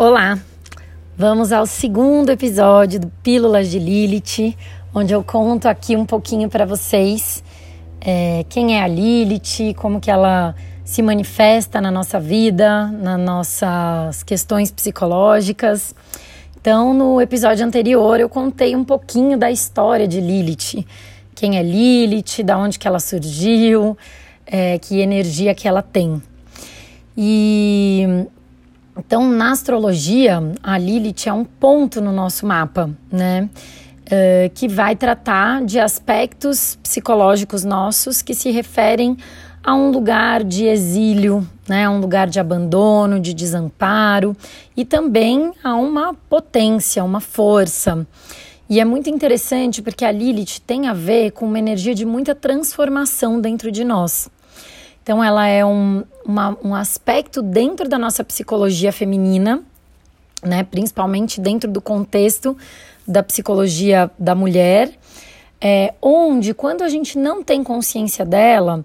Olá! 0.00 0.38
Vamos 1.16 1.50
ao 1.50 1.66
segundo 1.66 2.30
episódio 2.30 3.00
do 3.00 3.08
Pílulas 3.20 3.68
de 3.68 3.80
Lilith, 3.80 4.56
onde 4.94 5.12
eu 5.12 5.24
conto 5.24 5.66
aqui 5.66 5.96
um 5.96 6.06
pouquinho 6.06 6.48
para 6.48 6.64
vocês 6.64 7.42
é, 8.00 8.44
quem 8.48 8.78
é 8.78 8.84
a 8.84 8.86
Lilith, 8.86 9.74
como 9.74 9.98
que 9.98 10.08
ela 10.08 10.54
se 10.84 11.02
manifesta 11.02 11.80
na 11.80 11.90
nossa 11.90 12.20
vida, 12.20 12.86
nas 12.92 13.18
nossas 13.18 14.22
questões 14.22 14.70
psicológicas. 14.70 15.92
Então, 16.60 16.94
no 16.94 17.20
episódio 17.20 17.66
anterior, 17.66 18.20
eu 18.20 18.28
contei 18.28 18.76
um 18.76 18.84
pouquinho 18.84 19.36
da 19.36 19.50
história 19.50 20.06
de 20.06 20.20
Lilith. 20.20 20.86
Quem 21.34 21.58
é 21.58 21.62
Lilith, 21.64 22.44
da 22.44 22.56
onde 22.56 22.78
que 22.78 22.86
ela 22.86 23.00
surgiu, 23.00 23.98
é, 24.46 24.78
que 24.78 25.00
energia 25.00 25.56
que 25.56 25.66
ela 25.66 25.82
tem. 25.82 26.22
E 27.16 28.28
então, 28.98 29.28
na 29.30 29.52
astrologia, 29.52 30.40
a 30.62 30.76
Lilith 30.76 31.26
é 31.26 31.32
um 31.32 31.44
ponto 31.44 32.00
no 32.00 32.12
nosso 32.12 32.44
mapa, 32.44 32.90
né? 33.10 33.48
Uh, 34.06 34.48
que 34.54 34.66
vai 34.66 34.96
tratar 34.96 35.62
de 35.64 35.78
aspectos 35.78 36.78
psicológicos 36.82 37.62
nossos 37.62 38.22
que 38.22 38.34
se 38.34 38.50
referem 38.50 39.18
a 39.62 39.74
um 39.74 39.90
lugar 39.90 40.42
de 40.42 40.64
exílio, 40.64 41.46
né, 41.68 41.86
um 41.90 42.00
lugar 42.00 42.26
de 42.26 42.40
abandono, 42.40 43.20
de 43.20 43.34
desamparo 43.34 44.34
e 44.74 44.82
também 44.82 45.52
a 45.62 45.74
uma 45.74 46.14
potência, 46.14 47.04
uma 47.04 47.20
força. 47.20 48.06
E 48.70 48.80
é 48.80 48.84
muito 48.84 49.10
interessante 49.10 49.82
porque 49.82 50.06
a 50.06 50.12
Lilith 50.12 50.60
tem 50.66 50.88
a 50.88 50.94
ver 50.94 51.32
com 51.32 51.44
uma 51.44 51.58
energia 51.58 51.94
de 51.94 52.06
muita 52.06 52.34
transformação 52.34 53.38
dentro 53.40 53.70
de 53.70 53.84
nós. 53.84 54.30
Então, 55.02 55.24
ela 55.24 55.46
é 55.46 55.64
um, 55.64 56.04
uma, 56.28 56.58
um 56.62 56.74
aspecto 56.74 57.40
dentro 57.40 57.88
da 57.88 57.98
nossa 57.98 58.22
psicologia 58.22 58.92
feminina, 58.92 59.62
né, 60.44 60.62
principalmente 60.62 61.40
dentro 61.40 61.70
do 61.70 61.80
contexto 61.80 62.54
da 63.06 63.22
psicologia 63.22 64.10
da 64.18 64.34
mulher, 64.34 64.92
é, 65.58 65.94
onde, 66.02 66.52
quando 66.52 66.82
a 66.82 66.88
gente 66.88 67.18
não 67.18 67.42
tem 67.42 67.64
consciência 67.64 68.26
dela, 68.26 68.84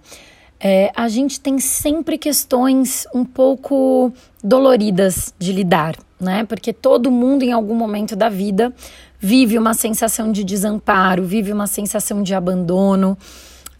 é, 0.57 0.89
a 0.95 1.09
gente 1.09 1.41
tem 1.41 1.59
sempre 1.59 2.17
questões 2.17 3.05
um 3.13 3.25
pouco 3.25 4.13
doloridas 4.41 5.33
de 5.37 5.51
lidar, 5.51 5.97
né? 6.17 6.45
Porque 6.45 6.71
todo 6.71 7.11
mundo, 7.11 7.43
em 7.43 7.51
algum 7.51 7.75
momento 7.75 8.15
da 8.15 8.29
vida, 8.29 8.73
vive 9.19 9.57
uma 9.57 9.73
sensação 9.73 10.31
de 10.31 10.45
desamparo, 10.45 11.25
vive 11.25 11.51
uma 11.51 11.67
sensação 11.67 12.23
de 12.23 12.33
abandono. 12.33 13.17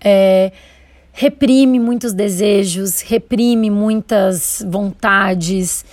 É, 0.04 0.52
reprime 1.16 1.80
muitos 1.80 2.12
desejos, 2.12 3.02
reprime 3.02 3.70
muitas 3.70 4.66
vontades. 4.68 5.86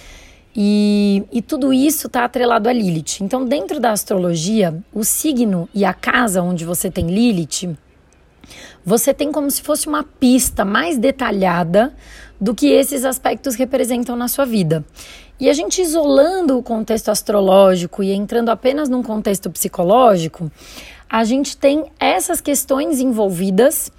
E, 0.57 1.23
e 1.31 1.43
tudo 1.43 1.73
isso 1.73 2.07
está 2.07 2.25
atrelado 2.25 2.69
a 2.69 2.73
Lilith. 2.73 3.21
Então, 3.21 3.45
dentro 3.45 3.79
da 3.79 3.93
astrologia, 3.93 4.83
o 4.93 5.05
signo 5.05 5.69
e 5.73 5.85
a 5.85 5.93
casa 5.93 6.43
onde 6.43 6.65
você 6.65 6.91
tem 6.91 7.07
Lilith, 7.07 7.77
você 8.85 9.13
tem 9.15 9.31
como 9.31 9.49
se 9.51 9.63
fosse 9.63 9.87
uma 9.87 10.03
pista 10.03 10.65
mais 10.65 10.99
detalhada 10.99 11.95
do 12.41 12.55
que 12.55 12.69
esses 12.69 13.05
aspectos 13.05 13.55
representam 13.55 14.17
na 14.17 14.27
sua 14.27 14.47
vida. 14.47 14.83
E 15.39 15.49
a 15.51 15.53
gente 15.53 15.83
isolando 15.83 16.59
o 16.59 16.63
contexto 16.63 17.11
astrológico 17.11 18.03
e 18.03 18.11
entrando 18.11 18.49
apenas 18.49 18.89
num 18.89 19.03
contexto 19.03 19.51
psicológico, 19.51 20.51
a 21.09 21.25
gente 21.25 21.57
tem 21.57 21.85
essas 21.99 22.41
questões 22.41 23.01
envolvidas 23.01 23.93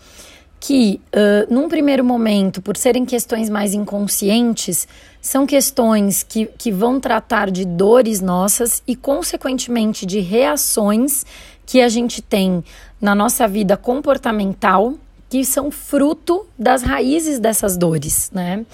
que, 0.61 1.01
uh, 1.07 1.51
num 1.51 1.67
primeiro 1.67 2.05
momento, 2.05 2.61
por 2.61 2.77
serem 2.77 3.03
questões 3.03 3.49
mais 3.49 3.73
inconscientes, 3.73 4.87
são 5.19 5.47
questões 5.47 6.21
que, 6.21 6.45
que 6.55 6.71
vão 6.71 6.99
tratar 6.99 7.49
de 7.49 7.65
dores 7.65 8.21
nossas 8.21 8.83
e, 8.87 8.95
consequentemente, 8.95 10.05
de 10.05 10.19
reações 10.19 11.25
que 11.65 11.81
a 11.81 11.89
gente 11.89 12.21
tem 12.21 12.63
na 13.01 13.15
nossa 13.15 13.47
vida 13.47 13.75
comportamental 13.75 14.93
que 15.31 15.44
são 15.44 15.71
fruto 15.71 16.45
das 16.59 16.83
raízes 16.83 17.39
dessas 17.39 17.75
dores, 17.75 18.29
né? 18.31 18.66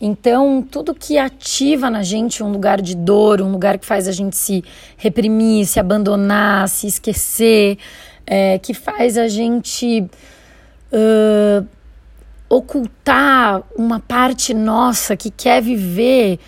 Então, 0.00 0.62
tudo 0.62 0.94
que 0.94 1.16
ativa 1.16 1.88
na 1.88 2.02
gente 2.02 2.42
um 2.42 2.52
lugar 2.52 2.80
de 2.80 2.94
dor, 2.94 3.40
um 3.40 3.50
lugar 3.50 3.78
que 3.78 3.86
faz 3.86 4.06
a 4.06 4.12
gente 4.12 4.36
se 4.36 4.62
reprimir, 4.96 5.66
se 5.66 5.80
abandonar, 5.80 6.68
se 6.68 6.86
esquecer, 6.86 7.78
é, 8.26 8.58
que 8.58 8.74
faz 8.74 9.16
a 9.16 9.26
gente 9.26 10.04
uh, 10.92 11.66
ocultar 12.48 13.62
uma 13.76 13.98
parte 13.98 14.52
nossa 14.52 15.16
que 15.16 15.30
quer 15.30 15.62
viver 15.62 16.38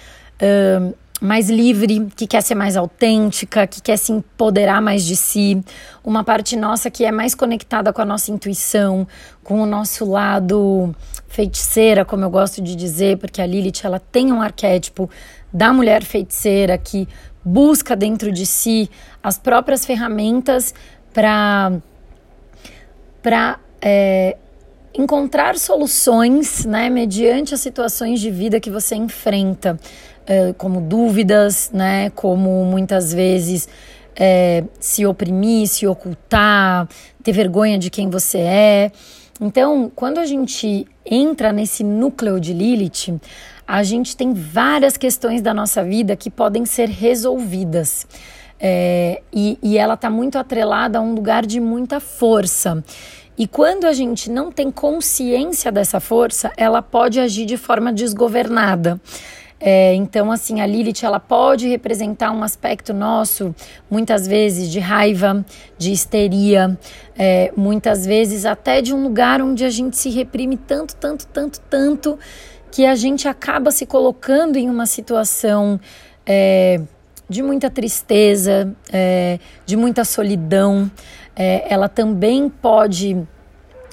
uh, 0.40 0.94
mais 1.20 1.48
livre, 1.48 2.08
que 2.14 2.26
quer 2.26 2.42
ser 2.42 2.54
mais 2.54 2.76
autêntica, 2.76 3.66
que 3.66 3.80
quer 3.80 3.96
se 3.96 4.12
empoderar 4.12 4.82
mais 4.82 5.04
de 5.04 5.16
si, 5.16 5.62
uma 6.04 6.22
parte 6.22 6.54
nossa 6.54 6.90
que 6.90 7.04
é 7.04 7.10
mais 7.10 7.34
conectada 7.34 7.92
com 7.92 8.02
a 8.02 8.04
nossa 8.04 8.30
intuição, 8.30 9.08
com 9.42 9.62
o 9.62 9.66
nosso 9.66 10.04
lado 10.04 10.94
feiticeira, 11.26 12.04
como 12.04 12.24
eu 12.24 12.30
gosto 12.30 12.60
de 12.60 12.76
dizer, 12.76 13.16
porque 13.16 13.40
a 13.40 13.46
Lilith 13.46 13.80
ela 13.84 13.98
tem 13.98 14.30
um 14.32 14.42
arquétipo 14.42 15.08
da 15.52 15.72
mulher 15.72 16.04
feiticeira 16.04 16.76
que 16.76 17.08
busca 17.42 17.96
dentro 17.96 18.30
de 18.30 18.44
si 18.44 18.90
as 19.22 19.38
próprias 19.38 19.86
ferramentas 19.86 20.74
para 21.12 21.72
para 23.22 23.58
é, 23.84 24.36
encontrar 24.94 25.58
soluções, 25.58 26.64
né, 26.64 26.88
mediante 26.88 27.52
as 27.52 27.60
situações 27.60 28.18
de 28.18 28.30
vida 28.30 28.58
que 28.58 28.70
você 28.70 28.94
enfrenta, 28.94 29.78
é, 30.26 30.54
como 30.54 30.80
dúvidas, 30.80 31.70
né, 31.70 32.08
como 32.10 32.64
muitas 32.64 33.12
vezes 33.12 33.68
é, 34.16 34.64
se 34.80 35.04
oprimir, 35.04 35.68
se 35.68 35.86
ocultar, 35.86 36.88
ter 37.22 37.32
vergonha 37.32 37.78
de 37.78 37.90
quem 37.90 38.08
você 38.08 38.38
é. 38.38 38.92
Então, 39.38 39.92
quando 39.94 40.18
a 40.18 40.24
gente 40.24 40.86
entra 41.04 41.52
nesse 41.52 41.84
núcleo 41.84 42.40
de 42.40 42.54
Lilith, 42.54 43.20
a 43.66 43.82
gente 43.82 44.16
tem 44.16 44.32
várias 44.32 44.96
questões 44.96 45.42
da 45.42 45.52
nossa 45.52 45.82
vida 45.82 46.16
que 46.16 46.30
podem 46.30 46.64
ser 46.64 46.88
resolvidas. 46.88 48.06
É, 48.60 49.20
e, 49.32 49.58
e 49.62 49.76
ela 49.76 49.94
está 49.94 50.08
muito 50.08 50.38
atrelada 50.38 50.98
a 50.98 51.02
um 51.02 51.14
lugar 51.14 51.44
de 51.44 51.58
muita 51.60 51.98
força. 51.98 52.82
E 53.36 53.46
quando 53.46 53.84
a 53.84 53.92
gente 53.92 54.30
não 54.30 54.52
tem 54.52 54.70
consciência 54.70 55.72
dessa 55.72 55.98
força, 55.98 56.52
ela 56.56 56.80
pode 56.80 57.18
agir 57.18 57.44
de 57.44 57.56
forma 57.56 57.92
desgovernada. 57.92 59.00
É, 59.58 59.94
então, 59.94 60.30
assim, 60.30 60.60
a 60.60 60.66
Lilith 60.66 61.04
ela 61.04 61.18
pode 61.18 61.66
representar 61.66 62.30
um 62.30 62.42
aspecto 62.42 62.92
nosso, 62.92 63.54
muitas 63.90 64.26
vezes 64.26 64.70
de 64.70 64.78
raiva, 64.78 65.44
de 65.78 65.90
histeria, 65.90 66.78
é, 67.16 67.50
muitas 67.56 68.04
vezes 68.04 68.44
até 68.44 68.82
de 68.82 68.94
um 68.94 69.02
lugar 69.02 69.40
onde 69.40 69.64
a 69.64 69.70
gente 69.70 69.96
se 69.96 70.10
reprime 70.10 70.56
tanto, 70.56 70.94
tanto, 70.96 71.26
tanto, 71.28 71.60
tanto, 71.60 72.18
que 72.70 72.84
a 72.84 72.94
gente 72.94 73.26
acaba 73.26 73.70
se 73.70 73.86
colocando 73.86 74.56
em 74.56 74.68
uma 74.68 74.84
situação 74.84 75.80
é, 76.26 76.80
de 77.34 77.42
muita 77.42 77.68
tristeza, 77.68 78.72
é, 78.92 79.40
de 79.66 79.76
muita 79.76 80.04
solidão 80.04 80.88
é, 81.34 81.66
ela 81.68 81.88
também 81.88 82.48
pode 82.48 83.20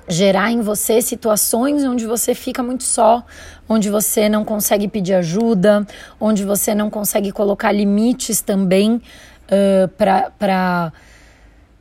gerar 0.07 0.51
em 0.51 0.61
você 0.61 1.01
situações 1.01 1.83
onde 1.83 2.05
você 2.05 2.35
fica 2.35 2.61
muito 2.61 2.83
só, 2.83 3.25
onde 3.67 3.89
você 3.89 4.29
não 4.29 4.45
consegue 4.45 4.87
pedir 4.87 5.15
ajuda, 5.15 5.87
onde 6.19 6.45
você 6.45 6.75
não 6.75 6.91
consegue 6.91 7.31
colocar 7.31 7.71
limites 7.71 8.41
também 8.41 9.01
uh, 9.47 9.87
para 9.97 10.93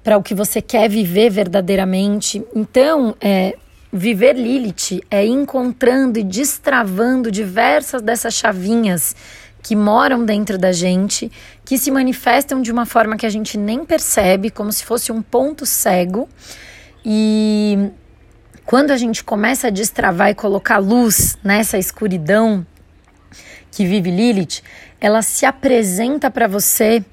para 0.03 0.17
o 0.17 0.23
que 0.23 0.35
você 0.35 0.63
quer 0.63 0.89
viver 0.89 1.29
verdadeiramente. 1.29 2.43
Então, 2.57 3.15
é, 3.21 3.55
viver 3.93 4.33
Lilith 4.35 5.03
é 5.11 5.27
encontrando 5.27 6.19
e 6.19 6.23
destravando 6.25 7.31
diversas 7.31 8.01
dessas 8.01 8.33
chavinhas 8.33 9.15
que 9.63 9.77
moram 9.77 10.25
dentro 10.25 10.57
da 10.59 10.73
gente, 10.73 11.31
que 11.65 11.79
se 11.79 11.91
manifestam 11.91 12.63
de 12.63 12.73
uma 12.73 12.87
forma 12.87 13.17
que 13.17 13.27
a 13.27 13.31
gente 13.31 13.59
nem 13.59 13.85
percebe, 13.85 14.51
como 14.51 14.73
se 14.73 14.85
fosse 14.85 15.13
um 15.13 15.23
ponto 15.23 15.67
cego. 15.67 16.29
E 17.05 17.91
quando 18.65 18.91
a 18.91 18.97
gente 18.97 19.23
começa 19.23 19.67
a 19.67 19.71
destravar 19.71 20.31
e 20.31 20.35
colocar 20.35 20.79
luz 20.79 21.39
nessa 21.45 21.79
escuridão 21.79 22.67
que 23.71 23.85
vive 23.85 24.11
Lilith, 24.11 24.63
ela 25.01 25.23
se 25.23 25.47
apresenta 25.47 26.31
para 26.31 26.47
você 26.47 27.05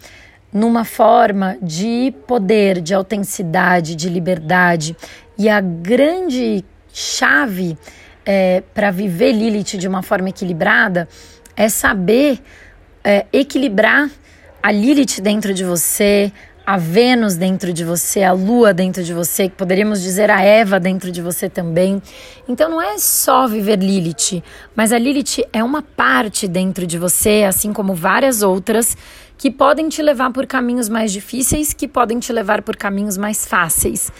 numa 0.51 0.85
forma 0.85 1.57
de 1.61 2.13
poder, 2.25 2.81
de 2.81 2.94
autenticidade, 2.94 3.95
de 3.95 4.09
liberdade. 4.09 4.95
E 5.38 5.49
a 5.49 5.61
grande 5.61 6.63
chave 6.91 7.77
é, 8.25 8.61
para 8.73 8.91
viver 8.91 9.31
Lilith 9.31 9.77
de 9.77 9.88
uma 9.88 10.01
forma 10.01 10.29
equilibrada 10.29 11.07
é 11.57 11.68
saber 11.68 12.39
é, 13.04 13.25
equilibrar 13.33 14.09
a 14.62 14.71
Lilith 14.71 15.19
dentro 15.21 15.54
de 15.54 15.63
você, 15.63 16.31
a 16.65 16.77
Vênus 16.77 17.36
dentro 17.36 17.71
de 17.71 17.83
você, 17.86 18.24
a 18.24 18.33
Lua 18.33 18.74
dentro 18.74 19.01
de 19.01 19.13
você, 19.13 19.48
que 19.48 19.56
poderíamos 19.56 20.01
dizer 20.01 20.30
a 20.30 20.42
Eva 20.42 20.80
dentro 20.80 21.12
de 21.12 21.21
você 21.21 21.50
também. 21.50 22.01
Então 22.48 22.69
não 22.69 22.81
é 22.81 22.98
só 22.98 23.48
viver 23.48 23.80
Lilith, 23.80 24.44
mas 24.75 24.92
a 24.92 25.00
Lilith 25.00 25.45
é 25.51 25.63
uma 25.63 25.81
parte 25.81 26.48
dentro 26.48 26.86
de 26.86 26.98
você, 26.98 27.45
assim 27.48 27.71
como 27.74 27.95
várias 27.95 28.42
outras, 28.44 28.98
que 29.38 29.50
podem 29.50 29.88
te 29.88 30.01
levar 30.01 30.31
por 30.33 30.45
caminhos 30.45 30.89
mais 30.89 31.12
difíceis, 31.12 31.74
que 31.74 31.88
podem 31.88 32.19
te 32.19 32.33
levar 32.33 32.62
por 32.62 32.75
caminhos 32.75 33.18
mais 33.18 33.45
fáceis. 33.45 34.12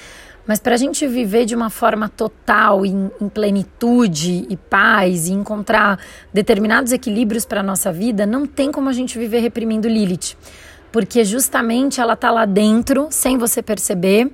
Mas 0.48 0.60
para 0.60 0.76
a 0.76 0.78
gente 0.78 1.06
viver 1.06 1.46
de 1.46 1.54
uma 1.54 1.70
forma 1.70 2.08
total, 2.08 2.86
em, 2.86 3.12
em 3.20 3.28
plenitude 3.28 4.48
e 4.50 4.56
paz, 4.56 5.28
e 5.28 5.34
encontrar 5.34 6.00
determinados 6.34 6.94
equilíbrios 6.94 7.46
para 7.46 7.60
a 7.60 7.64
nossa 7.64 7.92
vida, 7.92 8.26
não 8.26 8.48
tem 8.48 8.72
como 8.72 8.88
a 8.90 8.94
gente 8.94 9.20
viver 9.20 9.40
reprimindo 9.40 9.88
Lilith 9.88 10.36
porque 10.92 11.24
justamente 11.24 12.00
ela 12.00 12.14
está 12.14 12.32
lá 12.32 12.46
dentro, 12.46 13.08
sem 13.12 13.38
você 13.38 13.62
perceber, 13.62 14.32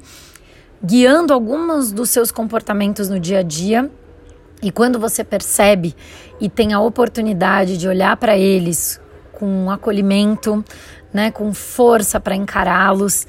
guiando 0.84 1.34
alguns 1.34 1.92
dos 1.92 2.10
seus 2.10 2.32
comportamentos 2.32 3.10
no 3.10 3.20
dia 3.20 3.40
a 3.40 3.44
dia. 3.44 3.90
E 4.62 4.72
quando 4.72 4.98
você 4.98 5.24
percebe 5.24 5.94
e 6.40 6.50
tem 6.50 6.72
a 6.74 6.80
oportunidade 6.80 7.78
de 7.78 7.88
olhar 7.88 8.16
para 8.16 8.38
eles 8.38 9.00
com 9.34 9.70
acolhimento, 9.70 10.64
né, 11.14 11.32
com 11.32 11.54
força 11.54 12.20
para 12.20 12.36
encará-los 12.36 13.28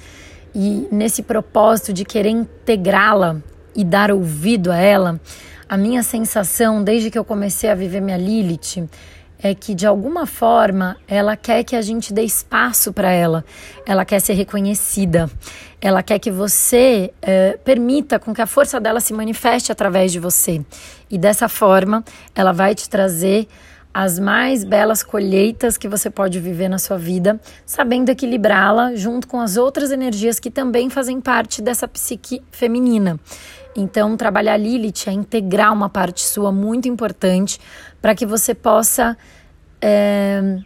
e 0.54 0.86
nesse 0.90 1.22
propósito 1.22 1.92
de 1.92 2.04
querer 2.04 2.30
integrá-la 2.30 3.36
e 3.74 3.82
dar 3.82 4.10
ouvido 4.12 4.70
a 4.70 4.76
ela, 4.76 5.20
a 5.68 5.76
minha 5.76 6.02
sensação 6.02 6.84
desde 6.84 7.10
que 7.10 7.18
eu 7.18 7.24
comecei 7.24 7.70
a 7.70 7.74
viver 7.74 8.00
minha 8.00 8.16
Lilith 8.16 8.88
é 9.42 9.54
que 9.54 9.74
de 9.74 9.86
alguma 9.86 10.24
forma 10.26 10.96
ela 11.06 11.36
quer 11.36 11.64
que 11.64 11.76
a 11.76 11.82
gente 11.82 12.14
dê 12.14 12.22
espaço 12.22 12.92
para 12.92 13.10
ela, 13.10 13.44
ela 13.84 14.04
quer 14.04 14.20
ser 14.20 14.32
reconhecida, 14.34 15.28
ela 15.80 16.02
quer 16.02 16.18
que 16.18 16.30
você 16.30 17.12
é, 17.20 17.58
permita 17.62 18.18
com 18.18 18.32
que 18.32 18.40
a 18.40 18.46
força 18.46 18.80
dela 18.80 19.00
se 19.00 19.12
manifeste 19.12 19.70
através 19.70 20.12
de 20.12 20.18
você. 20.18 20.64
E 21.10 21.18
dessa 21.18 21.48
forma 21.48 22.02
ela 22.34 22.52
vai 22.52 22.74
te 22.74 22.88
trazer 22.88 23.46
as 23.94 24.18
mais 24.18 24.64
belas 24.64 25.04
colheitas 25.04 25.78
que 25.78 25.86
você 25.86 26.10
pode 26.10 26.40
viver 26.40 26.68
na 26.68 26.78
sua 26.78 26.98
vida, 26.98 27.40
sabendo 27.64 28.08
equilibrá-la 28.08 28.96
junto 28.96 29.28
com 29.28 29.40
as 29.40 29.56
outras 29.56 29.92
energias 29.92 30.40
que 30.40 30.50
também 30.50 30.90
fazem 30.90 31.20
parte 31.20 31.62
dessa 31.62 31.86
psique 31.86 32.42
feminina. 32.50 33.20
Então, 33.76 34.16
trabalhar 34.16 34.56
Lilith 34.56 35.06
é 35.06 35.12
integrar 35.12 35.72
uma 35.72 35.88
parte 35.88 36.22
sua 36.22 36.50
muito 36.50 36.88
importante 36.88 37.60
para 38.02 38.16
que 38.16 38.26
você 38.26 38.52
possa 38.52 39.16
é, 39.80 40.58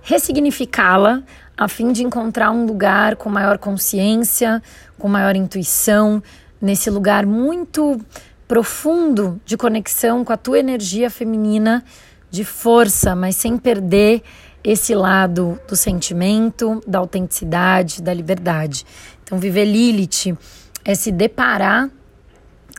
ressignificá-la 0.00 1.22
a 1.58 1.68
fim 1.68 1.92
de 1.92 2.02
encontrar 2.02 2.50
um 2.50 2.64
lugar 2.64 3.16
com 3.16 3.28
maior 3.28 3.58
consciência, 3.58 4.62
com 4.98 5.08
maior 5.08 5.36
intuição, 5.36 6.22
nesse 6.60 6.88
lugar 6.88 7.26
muito 7.26 8.00
profundo 8.48 9.40
de 9.44 9.56
conexão 9.56 10.24
com 10.24 10.32
a 10.32 10.36
tua 10.36 10.58
energia 10.58 11.10
feminina 11.10 11.84
de 12.30 12.44
força, 12.44 13.14
mas 13.14 13.36
sem 13.36 13.56
perder 13.56 14.22
esse 14.62 14.94
lado 14.94 15.60
do 15.68 15.76
sentimento, 15.76 16.82
da 16.86 16.98
autenticidade, 16.98 18.02
da 18.02 18.12
liberdade. 18.12 18.84
Então, 19.22 19.38
viver 19.38 19.64
Lilith 19.64 20.36
é 20.84 20.94
se 20.94 21.12
deparar 21.12 21.88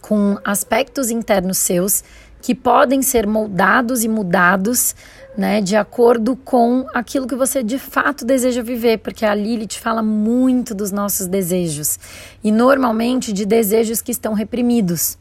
com 0.01 0.37
aspectos 0.43 1.09
internos 1.09 1.57
seus 1.57 2.03
que 2.41 2.53
podem 2.53 3.01
ser 3.01 3.25
moldados 3.25 4.03
e 4.03 4.07
mudados, 4.07 4.95
né, 5.37 5.59
de 5.59 5.75
acordo 5.75 6.35
com 6.35 6.85
aquilo 6.93 7.27
que 7.27 7.35
você 7.35 7.63
de 7.63 7.77
fato 7.77 8.23
deseja 8.25 8.61
viver, 8.61 8.99
porque 8.99 9.25
a 9.25 9.33
Lilith 9.33 9.79
fala 9.79 10.01
muito 10.01 10.73
dos 10.73 10.91
nossos 10.91 11.27
desejos 11.27 11.99
e 12.43 12.51
normalmente 12.51 13.33
de 13.33 13.45
desejos 13.45 14.01
que 14.01 14.11
estão 14.11 14.33
reprimidos 14.33 15.17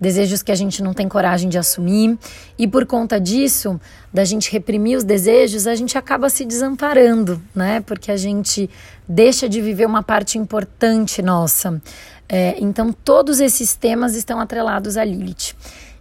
desejos 0.00 0.42
que 0.42 0.52
a 0.52 0.54
gente 0.54 0.82
não 0.82 0.94
tem 0.94 1.08
coragem 1.08 1.48
de 1.48 1.58
assumir, 1.58 2.18
e 2.58 2.66
por 2.66 2.86
conta 2.86 3.20
disso, 3.20 3.80
da 4.12 4.24
gente 4.24 4.50
reprimir 4.50 4.96
os 4.96 5.04
desejos, 5.04 5.66
a 5.66 5.74
gente 5.74 5.98
acaba 5.98 6.30
se 6.30 6.44
desamparando, 6.44 7.42
né? 7.54 7.80
Porque 7.80 8.10
a 8.10 8.16
gente 8.16 8.70
deixa 9.08 9.48
de 9.48 9.60
viver 9.60 9.86
uma 9.86 10.02
parte 10.02 10.38
importante 10.38 11.22
nossa. 11.22 11.80
É, 12.28 12.56
então, 12.58 12.92
todos 12.92 13.40
esses 13.40 13.74
temas 13.74 14.14
estão 14.14 14.38
atrelados 14.38 14.96
a 14.96 15.04
Lilith. 15.04 15.54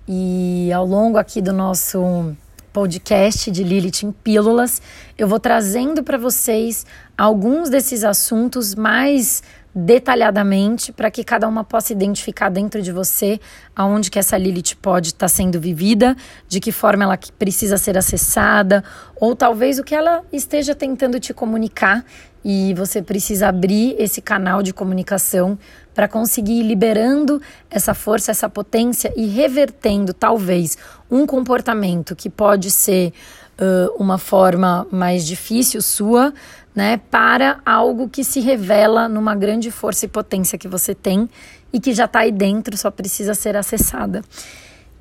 E 0.07 0.71
ao 0.73 0.85
longo 0.85 1.17
aqui 1.17 1.41
do 1.41 1.51
nosso 1.51 2.35
podcast 2.77 3.49
de 3.49 3.63
Lilith 3.63 4.03
em 4.03 4.11
Pílulas, 4.11 4.81
eu 5.17 5.27
vou 5.27 5.39
trazendo 5.39 6.03
para 6.03 6.17
vocês 6.17 6.85
alguns 7.17 7.69
desses 7.69 8.03
assuntos 8.03 8.75
mais 8.75 9.41
detalhadamente 9.73 10.91
para 10.91 11.11
que 11.11 11.23
cada 11.23 11.47
uma 11.47 11.63
possa 11.63 11.93
identificar 11.93 12.49
dentro 12.49 12.81
de 12.81 12.91
você 12.91 13.39
aonde 13.75 14.09
que 14.09 14.17
essa 14.17 14.37
Lilith 14.37 14.75
pode 14.81 15.09
estar 15.09 15.25
tá 15.25 15.27
sendo 15.27 15.59
vivida, 15.59 16.15
de 16.47 16.59
que 16.59 16.71
forma 16.71 17.03
ela 17.03 17.19
precisa 17.37 17.77
ser 17.77 17.97
acessada, 17.97 18.83
ou 19.15 19.35
talvez 19.35 19.77
o 19.77 19.83
que 19.83 19.93
ela 19.93 20.23
esteja 20.31 20.73
tentando 20.73 21.19
te 21.19 21.33
comunicar. 21.33 22.03
E 22.43 22.73
você 22.75 23.01
precisa 23.01 23.49
abrir 23.49 23.95
esse 23.99 24.21
canal 24.21 24.63
de 24.63 24.73
comunicação 24.73 25.59
para 25.93 26.07
conseguir 26.07 26.59
ir 26.59 26.63
liberando 26.63 27.41
essa 27.69 27.93
força, 27.93 28.31
essa 28.31 28.47
potência 28.47 29.11
e 29.17 29.25
revertendo 29.25 30.13
talvez 30.13 30.77
um 31.11 31.25
comportamento 31.25 32.15
que 32.15 32.29
pode 32.29 32.71
ser 32.71 33.11
uh, 33.59 34.01
uma 34.01 34.17
forma 34.17 34.87
mais 34.91 35.25
difícil 35.25 35.81
sua, 35.81 36.33
né, 36.75 36.99
para 37.09 37.59
algo 37.65 38.07
que 38.07 38.23
se 38.23 38.39
revela 38.39 39.09
numa 39.09 39.35
grande 39.35 39.71
força 39.71 40.05
e 40.05 40.07
potência 40.07 40.57
que 40.57 40.67
você 40.67 40.93
tem 40.93 41.27
e 41.73 41.79
que 41.79 41.93
já 41.93 42.05
está 42.05 42.19
aí 42.19 42.31
dentro, 42.31 42.77
só 42.77 42.91
precisa 42.91 43.33
ser 43.33 43.57
acessada. 43.57 44.21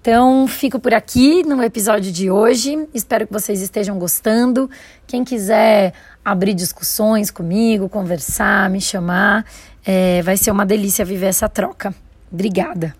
Então, 0.00 0.46
fico 0.46 0.78
por 0.78 0.94
aqui 0.94 1.42
no 1.42 1.60
episódio 1.62 2.12
de 2.12 2.30
hoje. 2.30 2.88
Espero 2.94 3.26
que 3.26 3.32
vocês 3.32 3.60
estejam 3.60 3.98
gostando. 3.98 4.70
Quem 5.04 5.24
quiser 5.24 5.94
abrir 6.24 6.54
discussões 6.54 7.28
comigo, 7.28 7.88
conversar, 7.88 8.70
me 8.70 8.80
chamar, 8.80 9.44
é, 9.84 10.22
vai 10.22 10.36
ser 10.36 10.52
uma 10.52 10.64
delícia 10.64 11.04
viver 11.04 11.26
essa 11.26 11.48
troca. 11.48 11.92
Obrigada. 12.30 12.94